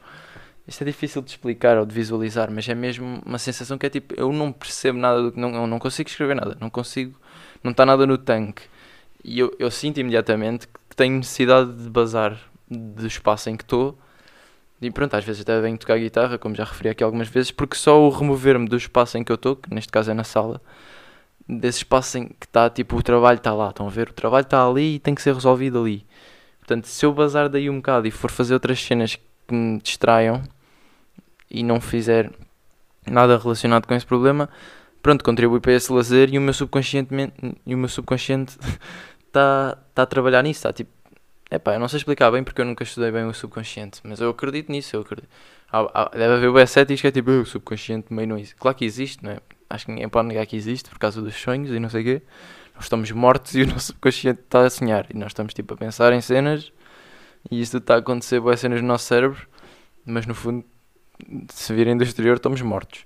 [0.66, 3.88] Isto é difícil de explicar ou de visualizar, mas é mesmo uma sensação que é
[3.90, 5.40] tipo, eu não percebo nada do.
[5.40, 7.16] Não, eu não consigo escrever nada, não consigo.
[7.62, 8.62] Não está nada no tanque.
[9.24, 12.38] E eu, eu sinto imediatamente que tenho necessidade de bazar
[12.70, 13.98] do espaço em que estou.
[14.80, 17.76] E pronto, às vezes até venho tocar guitarra, como já referi aqui algumas vezes, porque
[17.76, 20.60] só o remover-me do espaço em que eu estou, que neste caso é na sala,
[21.46, 24.08] desse espaço em que está, tipo, o trabalho está lá, estão a ver?
[24.08, 26.06] O trabalho está ali e tem que ser resolvido ali.
[26.60, 30.42] Portanto, se eu bazar daí um bocado e for fazer outras cenas que me distraiam
[31.50, 32.30] e não fizer
[33.06, 34.48] nada relacionado com esse problema,
[35.02, 37.12] pronto, contribui para esse lazer e o meu subconsciente,
[37.66, 38.56] e o meu subconsciente
[39.30, 40.90] está tá a trabalhar nisso, está tipo.
[41.50, 44.30] Epá, eu não sei explicar bem porque eu nunca estudei bem o subconsciente, mas eu
[44.30, 45.28] acredito nisso, eu acredito.
[45.72, 48.54] Há, há, deve haver o céticos que é tipo, o subconsciente meio não existe.
[48.54, 49.38] Claro que existe, não é?
[49.68, 52.04] Acho que ninguém pode negar que existe por causa dos sonhos e não sei o
[52.04, 52.22] quê.
[52.74, 55.76] Nós estamos mortos e o nosso subconsciente está a sonhar e nós estamos tipo a
[55.76, 56.72] pensar em cenas
[57.50, 59.48] e isso está a acontecer boas cenas no nosso cérebro,
[60.04, 60.64] mas no fundo,
[61.48, 63.04] se virem do exterior, estamos mortos.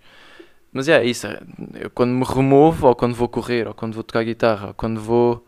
[0.72, 1.28] Mas é isso,
[1.74, 5.00] eu quando me removo, ou quando vou correr, ou quando vou tocar guitarra, ou quando
[5.00, 5.46] vou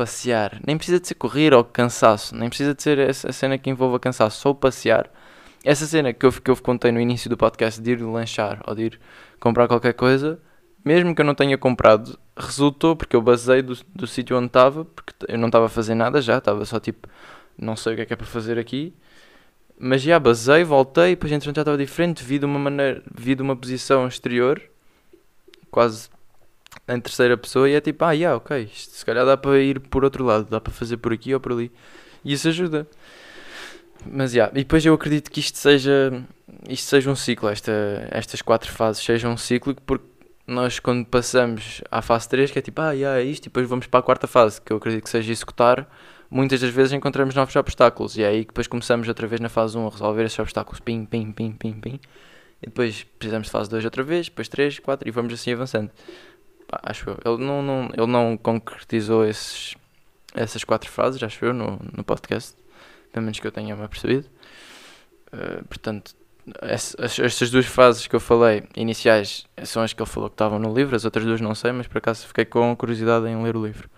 [0.00, 0.58] passear.
[0.66, 4.00] Nem precisa de ser correr ou cansaço, nem precisa de ser essa cena que envolva
[4.00, 5.10] cansaço, só passear.
[5.62, 8.74] Essa cena que eu, que eu contei no início do podcast de ir lanchar ou
[8.74, 9.00] de ir
[9.38, 10.40] comprar qualquer coisa,
[10.82, 14.86] mesmo que eu não tenha comprado, resultou porque eu basei do, do sítio onde estava,
[14.86, 17.06] porque eu não estava a fazer nada já, estava só tipo,
[17.58, 18.94] não sei o que é que é para fazer aqui.
[19.78, 23.42] Mas já basei, voltei, depois entretanto já estava diferente, vi de uma maneira, vi de
[23.42, 24.62] uma posição exterior,
[25.70, 26.08] quase
[26.88, 29.80] em terceira pessoa e é tipo, ah, yeah, ok, isto, se calhar dá para ir
[29.80, 31.70] por outro lado, dá para fazer por aqui ou por ali.
[32.24, 32.86] E isso ajuda.
[34.06, 36.24] Mas, yeah, e depois eu acredito que isto seja,
[36.68, 37.72] isto seja um ciclo, esta,
[38.10, 40.04] estas quatro fases sejam um ciclo, porque
[40.46, 43.68] nós quando passamos à fase 3, que é tipo, ah, yeah, é isto, e depois
[43.68, 45.88] vamos para a quarta fase, que eu acredito que seja executar,
[46.30, 49.48] muitas das vezes encontramos novos obstáculos, e é aí que depois começamos outra vez na
[49.48, 52.00] fase 1 a resolver esses obstáculos, pim, pim, pim, pim, pim,
[52.62, 55.90] e depois precisamos de fase 2 outra vez, depois 3, 4, e vamos assim avançando.
[56.82, 57.18] Acho eu.
[57.24, 59.74] Ele não, não, ele não concretizou esses,
[60.34, 62.54] essas quatro fases, acho eu, no, no podcast,
[63.12, 64.26] pelo menos que eu tenha-me apercebido.
[65.32, 66.14] Uh, portanto,
[66.62, 70.72] estas duas fases que eu falei, iniciais, são as que ele falou que estavam no
[70.72, 73.64] livro, as outras duas não sei, mas por acaso fiquei com curiosidade em ler o
[73.64, 73.88] livro.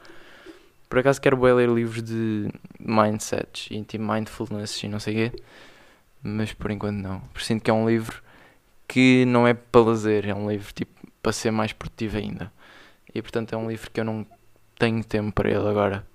[0.89, 5.31] Por acaso quero bem ler livros de mindsets e de mindfulness e não sei o
[5.31, 5.43] quê,
[6.23, 7.21] mas por enquanto não.
[7.33, 8.23] Por sinto que é um livro
[8.87, 12.53] que não é para lazer, é um livro tipo para ser mais produtivo ainda.
[13.14, 14.27] E portanto é um livro que eu não
[14.79, 16.07] tenho tempo para ele agora.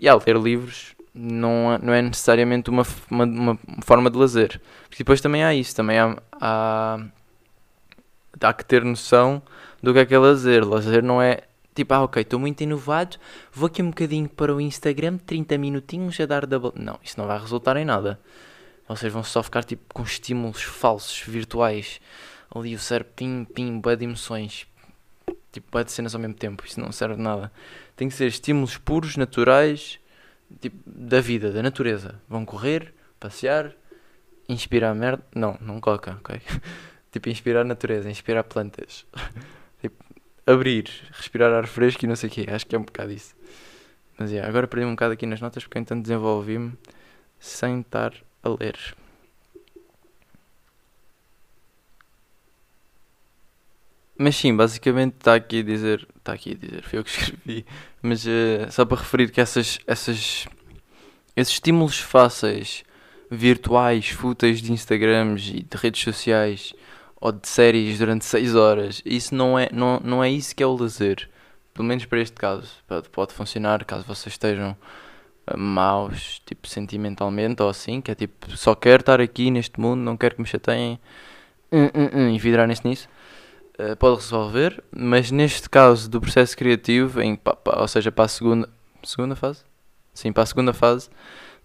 [0.00, 4.60] E ao ler livros não, não é necessariamente uma, uma, uma, forma de lazer.
[4.88, 6.98] Porque depois também há isso, também há, há,
[8.40, 9.40] há que ter noção
[9.82, 10.66] do que é que é lazer.
[10.66, 11.42] Lazer não é
[11.74, 13.16] tipo, ah ok, estou muito inovado,
[13.52, 16.72] vou aqui um bocadinho para o Instagram, 30 minutinhos a dar double.
[16.74, 18.18] Não, isso não vai resultar em nada.
[18.88, 22.00] Vocês vão só ficar tipo com estímulos falsos, virtuais.
[22.54, 24.66] Ali o cérebro, pim, pim, bué de emoções.
[25.54, 26.64] Tipo, bué de cenas ao mesmo tempo.
[26.66, 27.52] Isso não serve de nada.
[27.94, 30.00] Tem que ser estímulos puros, naturais,
[30.60, 32.20] tipo, da vida, da natureza.
[32.28, 33.72] Vão correr, passear,
[34.48, 35.24] inspirar merda.
[35.32, 36.42] Não, não coca, ok?
[37.12, 39.06] tipo, inspirar a natureza, inspirar plantas.
[39.80, 40.04] tipo,
[40.44, 42.46] abrir, respirar ar fresco e não sei o quê.
[42.50, 43.36] Acho que é um bocado isso.
[44.18, 46.72] Mas é, yeah, agora perdi um bocado aqui nas notas porque então desenvolvi-me
[47.38, 48.12] sem estar
[48.42, 48.76] a ler.
[54.16, 56.06] Mas sim, basicamente está aqui a dizer.
[56.16, 57.66] Está aqui a dizer, foi eu que escrevi.
[58.00, 60.46] Mas uh, só para referir que essas, essas,
[61.36, 62.84] esses estímulos fáceis,
[63.30, 66.74] virtuais, fúteis de Instagrams e de redes sociais
[67.20, 70.66] ou de séries durante 6 horas, isso não é, não, não é isso que é
[70.66, 71.28] o lazer.
[71.72, 72.70] Pelo menos para este caso.
[73.10, 74.76] Pode, funcionar caso vocês estejam
[75.50, 80.00] uh, maus, tipo sentimentalmente ou assim, que é tipo, só quero estar aqui neste mundo,
[80.00, 81.00] não quero que me chateiem
[81.72, 83.08] uh, uh, e vidrarem-se nisso.
[83.78, 87.38] Uh, pode resolver, mas neste caso do processo criativo, em,
[87.76, 88.68] ou seja, para a segunda,
[89.02, 89.64] segunda fase?
[90.12, 91.10] Sim, para a segunda fase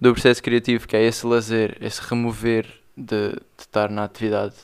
[0.01, 2.65] do processo criativo, que é esse lazer, esse remover
[2.97, 4.55] de, de estar na atividade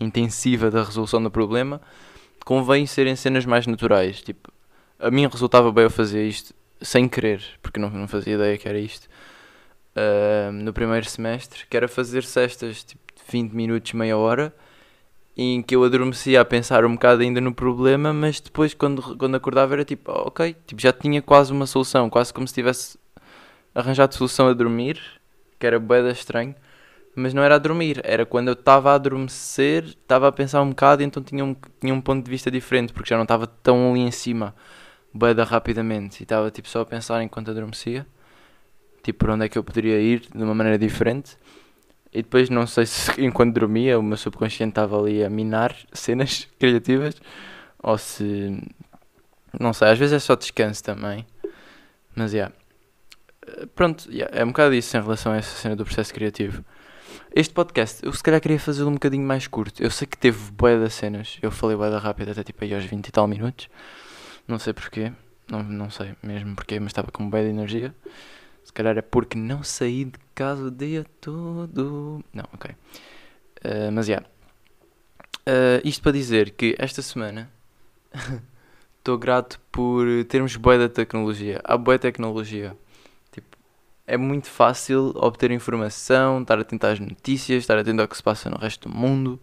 [0.00, 1.80] intensiva da resolução do problema,
[2.44, 4.22] convém serem cenas mais naturais.
[4.22, 4.50] Tipo,
[4.98, 8.68] a mim resultava bem eu fazer isto sem querer, porque não, não fazia ideia que
[8.68, 9.08] era isto.
[9.96, 14.54] Uh, no primeiro semestre, que era fazer cestas tipo, de 20 minutos, meia hora,
[15.36, 19.34] em que eu adormecia a pensar um bocado ainda no problema, mas depois quando, quando
[19.34, 22.98] acordava era tipo, oh, ok, tipo, já tinha quase uma solução, quase como se tivesse
[23.74, 24.98] arranjado solução a dormir,
[25.58, 26.54] que era boeda estranho,
[27.14, 30.70] mas não era a dormir, era quando eu estava a adormecer, estava a pensar um
[30.70, 33.90] bocado, então tinha um, tinha um ponto de vista diferente, porque já não estava tão
[33.92, 34.54] ali em cima,
[35.12, 38.06] boeda rapidamente, e estava tipo só a pensar enquanto adormecia,
[39.02, 41.36] tipo por onde é que eu poderia ir de uma maneira diferente.
[42.16, 46.48] E depois não sei se enquanto dormia o meu subconsciente estava ali a minar cenas
[46.58, 47.14] criativas
[47.82, 48.58] ou se.
[49.58, 51.26] Não sei, às vezes é só descanso também.
[52.14, 52.54] Mas yeah.
[53.74, 56.64] Pronto, yeah, é um bocado isso em relação a essa cena do processo criativo.
[57.34, 59.82] Este podcast, eu se calhar queria fazê-lo um bocadinho mais curto.
[59.82, 61.38] Eu sei que teve bué das cenas.
[61.42, 63.68] Eu falei bué da rápida até tipo aí aos 20 e tal minutos.
[64.48, 65.12] Não sei porquê.
[65.48, 67.94] Não, não sei mesmo porquê, mas estava com bué de energia.
[68.66, 72.20] Se calhar é porque não saí de casa o dia todo.
[72.34, 72.72] Não, ok.
[73.64, 74.14] Uh, mas já.
[74.14, 74.28] Yeah.
[75.48, 77.48] Uh, isto para dizer que esta semana
[78.98, 81.60] estou grato por termos boa da tecnologia.
[81.62, 82.76] Há boa tecnologia.
[83.30, 83.56] Tipo,
[84.04, 88.50] é muito fácil obter informação, estar atento às notícias, estar atento ao que se passa
[88.50, 89.40] no resto do mundo,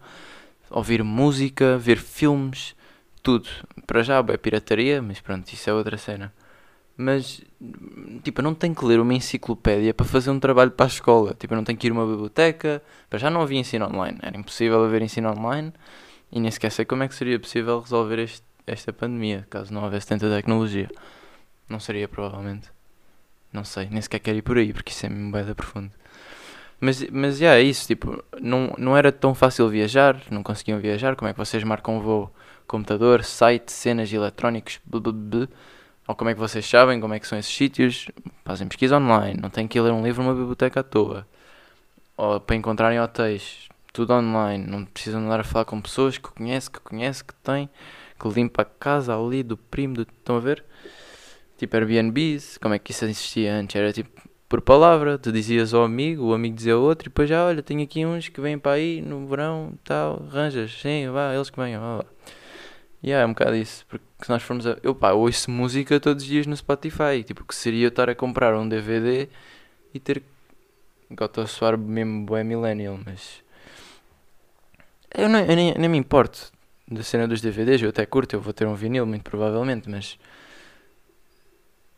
[0.68, 2.76] ouvir música, ver filmes,
[3.22, 3.48] tudo.
[3.86, 6.30] Para já é pirataria, mas pronto, isso é outra cena
[6.96, 7.42] mas
[8.22, 11.34] tipo, eu não tenho que ler uma enciclopédia para fazer um trabalho para a escola.
[11.34, 12.82] Tipo, eu não tenho que ir a uma biblioteca.
[13.10, 15.72] Para já não havia ensino online, era impossível haver ensino online
[16.30, 19.82] e nem sequer sei como é que seria possível resolver este, esta pandemia caso não
[19.84, 20.88] houvesse tanta tecnologia.
[21.68, 22.70] Não seria, provavelmente.
[23.52, 25.90] Não sei, nem sequer quero ir por aí porque isso é mesmo bem profundo.
[26.80, 31.16] Mas, mas yeah, é isso, tipo, não, não era tão fácil viajar, não conseguiam viajar.
[31.16, 32.30] Como é que vocês marcam voo?
[32.66, 35.48] Computador, site, cenas eletrónicos, blá blá blá
[36.06, 38.08] ou como é que vocês sabem como é que são esses sítios?
[38.44, 41.26] Fazem pesquisa online, não tem que ir ler um livro numa biblioteca à toa.
[42.16, 46.70] Ou para encontrarem hotéis, tudo online, não precisam andar a falar com pessoas que conhece,
[46.70, 47.70] que conhece, que tem,
[48.20, 50.02] que limpa a casa ali do primo, do...
[50.02, 50.64] estão a ver?
[51.56, 53.76] Tipo Airbnbs, como é que isso existia antes?
[53.76, 54.10] Era tipo,
[54.48, 57.62] por palavra, tu dizias ao amigo, o amigo dizia ao outro, e depois já, olha,
[57.62, 61.58] tenho aqui uns que vêm para aí no verão, tal, arranjas, sim, vá, eles que
[61.58, 62.04] venham, vá, vá.
[63.04, 64.78] Yeah, é um bocado isso, porque se nós formos a.
[64.82, 68.14] Eu pá, ouço música todos os dias no Spotify, tipo, que seria eu estar a
[68.14, 69.28] comprar um DVD
[69.92, 70.22] e ter.
[71.10, 73.42] Agora a soar mesmo boé millennial, mas.
[75.14, 76.50] Eu, não, eu nem, nem me importo
[76.90, 80.18] da cena dos DVDs, eu até curto, eu vou ter um vinil, muito provavelmente, mas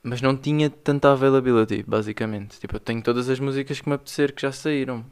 [0.02, 2.60] mas não tinha tanta availability, basicamente.
[2.60, 5.04] Tipo, eu tenho todas as músicas que me apetecer que já saíram.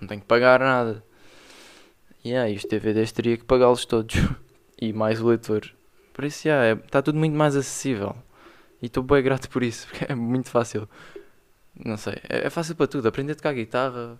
[0.00, 1.02] Não tenho que pagar nada.
[2.24, 4.14] E yeah, os DVDs teria que pagá-los todos.
[4.80, 5.70] e mais o leitor.
[6.12, 8.16] Por isso, yeah, está é, tudo muito mais acessível.
[8.82, 10.88] E estou bem grato por isso, porque é muito fácil.
[11.84, 13.06] Não sei, é, é fácil para tudo.
[13.06, 14.18] Aprender a tocar guitarra,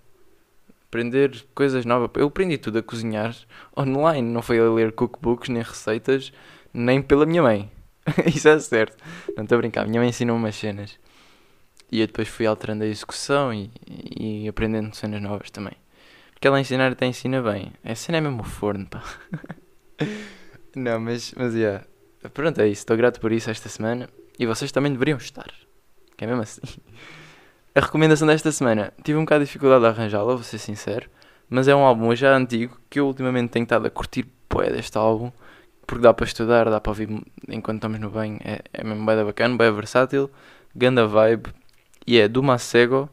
[0.86, 2.10] aprender coisas novas.
[2.14, 3.34] Eu aprendi tudo a cozinhar
[3.76, 6.32] online, não foi a ler cookbooks nem receitas,
[6.72, 7.70] nem pela minha mãe.
[8.34, 8.96] Isso é certo.
[9.36, 9.86] Não estou a brincar.
[9.86, 10.98] Minha mãe ensinou umas cenas.
[11.90, 15.74] E eu depois fui alterando a execução e, e aprendendo cenas novas também.
[16.32, 17.72] Porque ela ensinar até ensina bem.
[17.82, 19.02] A cena é mesmo o forno, pá.
[20.78, 21.84] Não, mas, mas, yeah.
[22.32, 22.80] Pronto, é isso.
[22.80, 24.08] Estou grato por isso esta semana.
[24.38, 25.50] E vocês também deveriam estar.
[26.16, 26.60] Que é mesmo assim.
[27.74, 28.92] A recomendação desta semana.
[29.04, 31.08] Tive um bocado de dificuldade a arranjá-la, vou ser sincero.
[31.48, 34.96] Mas é um álbum já antigo que eu ultimamente tenho estado a curtir poé deste
[34.98, 35.30] álbum
[35.88, 37.08] porque dá para estudar, dá para ouvir
[37.48, 40.30] enquanto estamos no banho, é, é mesmo bem bacana, bem versátil,
[40.76, 41.48] ganda vibe,
[42.06, 43.08] e é do Macego,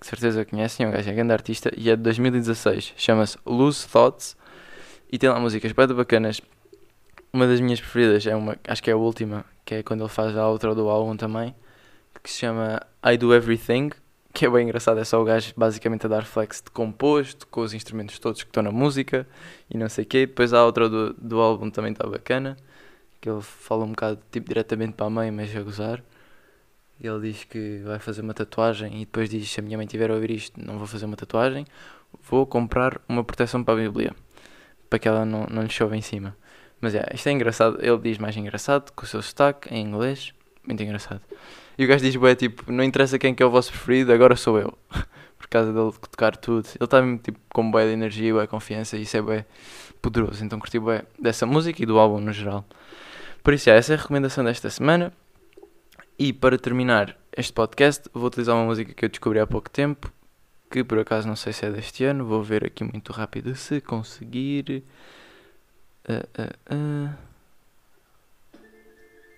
[0.00, 3.86] que certeza conhecem, é um gajo é grande artista, e é de 2016, chama-se Loose
[3.88, 4.36] Thoughts,
[5.10, 6.40] e tem lá músicas bem bacanas,
[7.32, 10.08] uma das minhas preferidas é uma, acho que é a última, que é quando ele
[10.08, 11.54] faz a outra do álbum também,
[12.22, 13.90] que se chama I Do Everything,
[14.32, 17.62] que é bem engraçado, é só o gajo basicamente a dar flex de composto, com
[17.62, 19.26] os instrumentos todos que estão na música
[19.68, 20.26] e não sei o quê.
[20.26, 22.56] Depois há outra do, do álbum também está bacana,
[23.20, 26.02] que ele fala um bocado tipo diretamente para a mãe, mas a gozar.
[27.00, 30.10] Ele diz que vai fazer uma tatuagem e depois diz: Se a minha mãe tiver
[30.10, 31.64] a ouvir isto, não vou fazer uma tatuagem,
[32.28, 34.14] vou comprar uma proteção para a Bíblia,
[34.88, 36.36] para que ela não, não lhe chove em cima.
[36.80, 37.78] Mas é, isto é engraçado.
[37.80, 40.32] Ele diz mais engraçado, com o seu sotaque em inglês,
[40.66, 41.20] muito engraçado.
[41.76, 44.36] E o gajo diz, bué, tipo, não interessa quem que é o vosso preferido, agora
[44.36, 44.76] sou eu.
[45.38, 46.66] Por causa dele tocar tudo.
[46.66, 49.46] Ele está tipo, com bué de energia, bué confiança e isso é bué
[50.00, 50.44] poderoso.
[50.44, 52.64] Então curti bué dessa música e do álbum no geral.
[53.42, 55.12] Por isso, é, essa é a recomendação desta semana.
[56.18, 60.12] E para terminar este podcast, vou utilizar uma música que eu descobri há pouco tempo,
[60.70, 63.80] que por acaso não sei se é deste ano, vou ver aqui muito rápido se
[63.80, 64.84] conseguir.
[66.08, 67.30] Uh, uh, uh.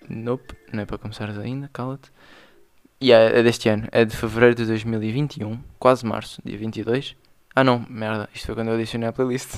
[0.09, 2.11] Nope, não é para começares ainda, cala-te.
[3.01, 7.16] E yeah, é deste ano, é de fevereiro de 2021, quase março, dia 22.
[7.55, 9.57] Ah não, merda, isto foi quando eu adicionei a playlist.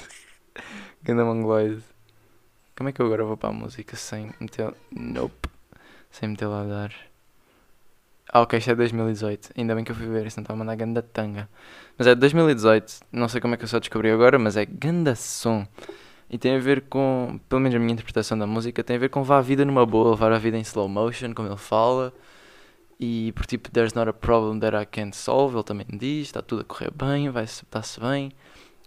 [1.03, 1.83] Ganda mongoloide.
[2.77, 4.75] Como é que eu agora vou para a música sem meter.
[4.91, 5.49] Nope.
[6.11, 6.93] Sem meter lá a dar.
[8.29, 9.51] Ah, ok, isto é 2018.
[9.57, 11.49] Ainda bem que eu fui ver, isso não estava a mandar ganda tanga.
[11.97, 13.01] Mas é de 2018.
[13.13, 15.67] Não sei como é que eu só descobri agora, mas é ganda som.
[16.31, 19.09] E tem a ver com, pelo menos a minha interpretação da música, tem a ver
[19.09, 22.13] com levar a vida numa boa, levar a vida em slow motion, como ele fala.
[22.99, 26.41] E por tipo, there's not a problem that I can't solve, ele também diz, está
[26.41, 28.33] tudo a correr bem, vai está-se bem.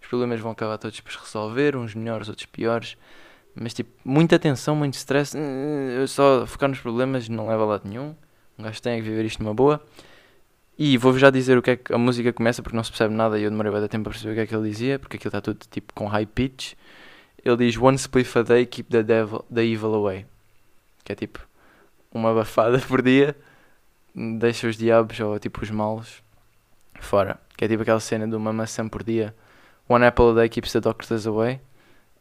[0.02, 2.98] Os problemas vão acabar todos por se resolver, uns melhores, outros piores.
[3.54, 7.90] Mas tipo, muita tensão, muito stress, eh, só focar nos problemas não leva a lado
[7.90, 8.16] nenhum.
[8.58, 9.82] Um gajo tem que viver isto numa boa.
[10.78, 13.14] E vou-vos já dizer o que é que a música começa, porque não se percebe
[13.14, 15.18] nada e eu demorei bastante tempo a perceber o que é que ele dizia, porque
[15.18, 16.74] aquilo está tudo tipo com high pitch
[17.44, 20.26] ele diz One spliff a day, keep the, devil, the evil away.
[21.04, 21.40] Que é tipo
[22.12, 23.36] uma bafada por dia,
[24.16, 26.22] deixa os diabos ou tipo os maus
[27.00, 27.40] fora.
[27.56, 29.36] Que é tipo aquela cena de uma maçã por dia.
[29.88, 31.62] One apple a day keeps the doctors away.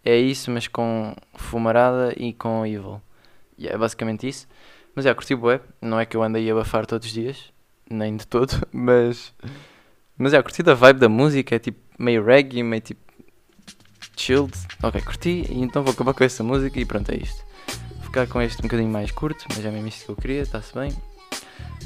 [0.04, 3.02] É isso, mas com fumarada e com evil.
[3.58, 4.46] E é basicamente isso.
[4.94, 5.60] Mas é, curti bué.
[5.82, 7.52] Não é que eu andei a abafar todos os dias,
[7.90, 9.34] nem de todo, mas.
[10.16, 13.05] Mas é, curti da vibe da música, é tipo meio reggae, meio tipo
[14.16, 14.52] chilled.
[14.82, 17.44] Ok, curti, e então vou acabar com essa música e pronto, é isto.
[17.96, 20.42] Vou ficar com este um bocadinho mais curto, mas é mesmo isto que eu queria,
[20.42, 20.92] está-se bem.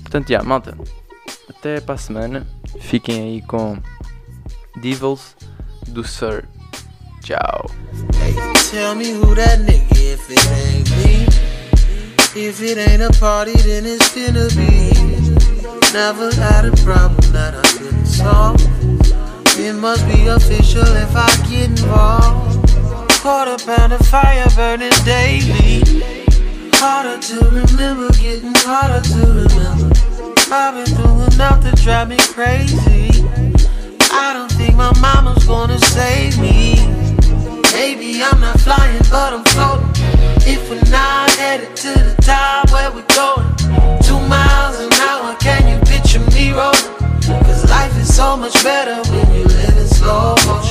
[0.03, 0.77] Portanto, já, malta,
[1.49, 2.47] até para a semana.
[2.81, 3.79] Fiquem aí com
[4.77, 5.37] Devils
[5.89, 6.45] do Sir.
[7.23, 7.71] Tchau.
[12.33, 14.93] If it ain't a party, then it's gonna be.
[15.93, 18.70] Never had a problem that I couldn't solve.
[19.63, 22.67] It must be official if I get involved.
[23.21, 25.83] Quarter pound of fire burning daily.
[26.81, 29.93] Harder to remember, getting harder to remember.
[30.51, 33.11] I've been through enough to drive me crazy.
[34.11, 36.77] I don't think my mama's gonna save me.
[37.75, 39.93] Maybe I'm not flying, but I'm floating.
[40.49, 43.47] If we're not headed to the top, where we going?
[44.01, 47.00] Two miles an hour, can you picture me rolling?
[48.21, 50.70] so much better when you live in slow motion.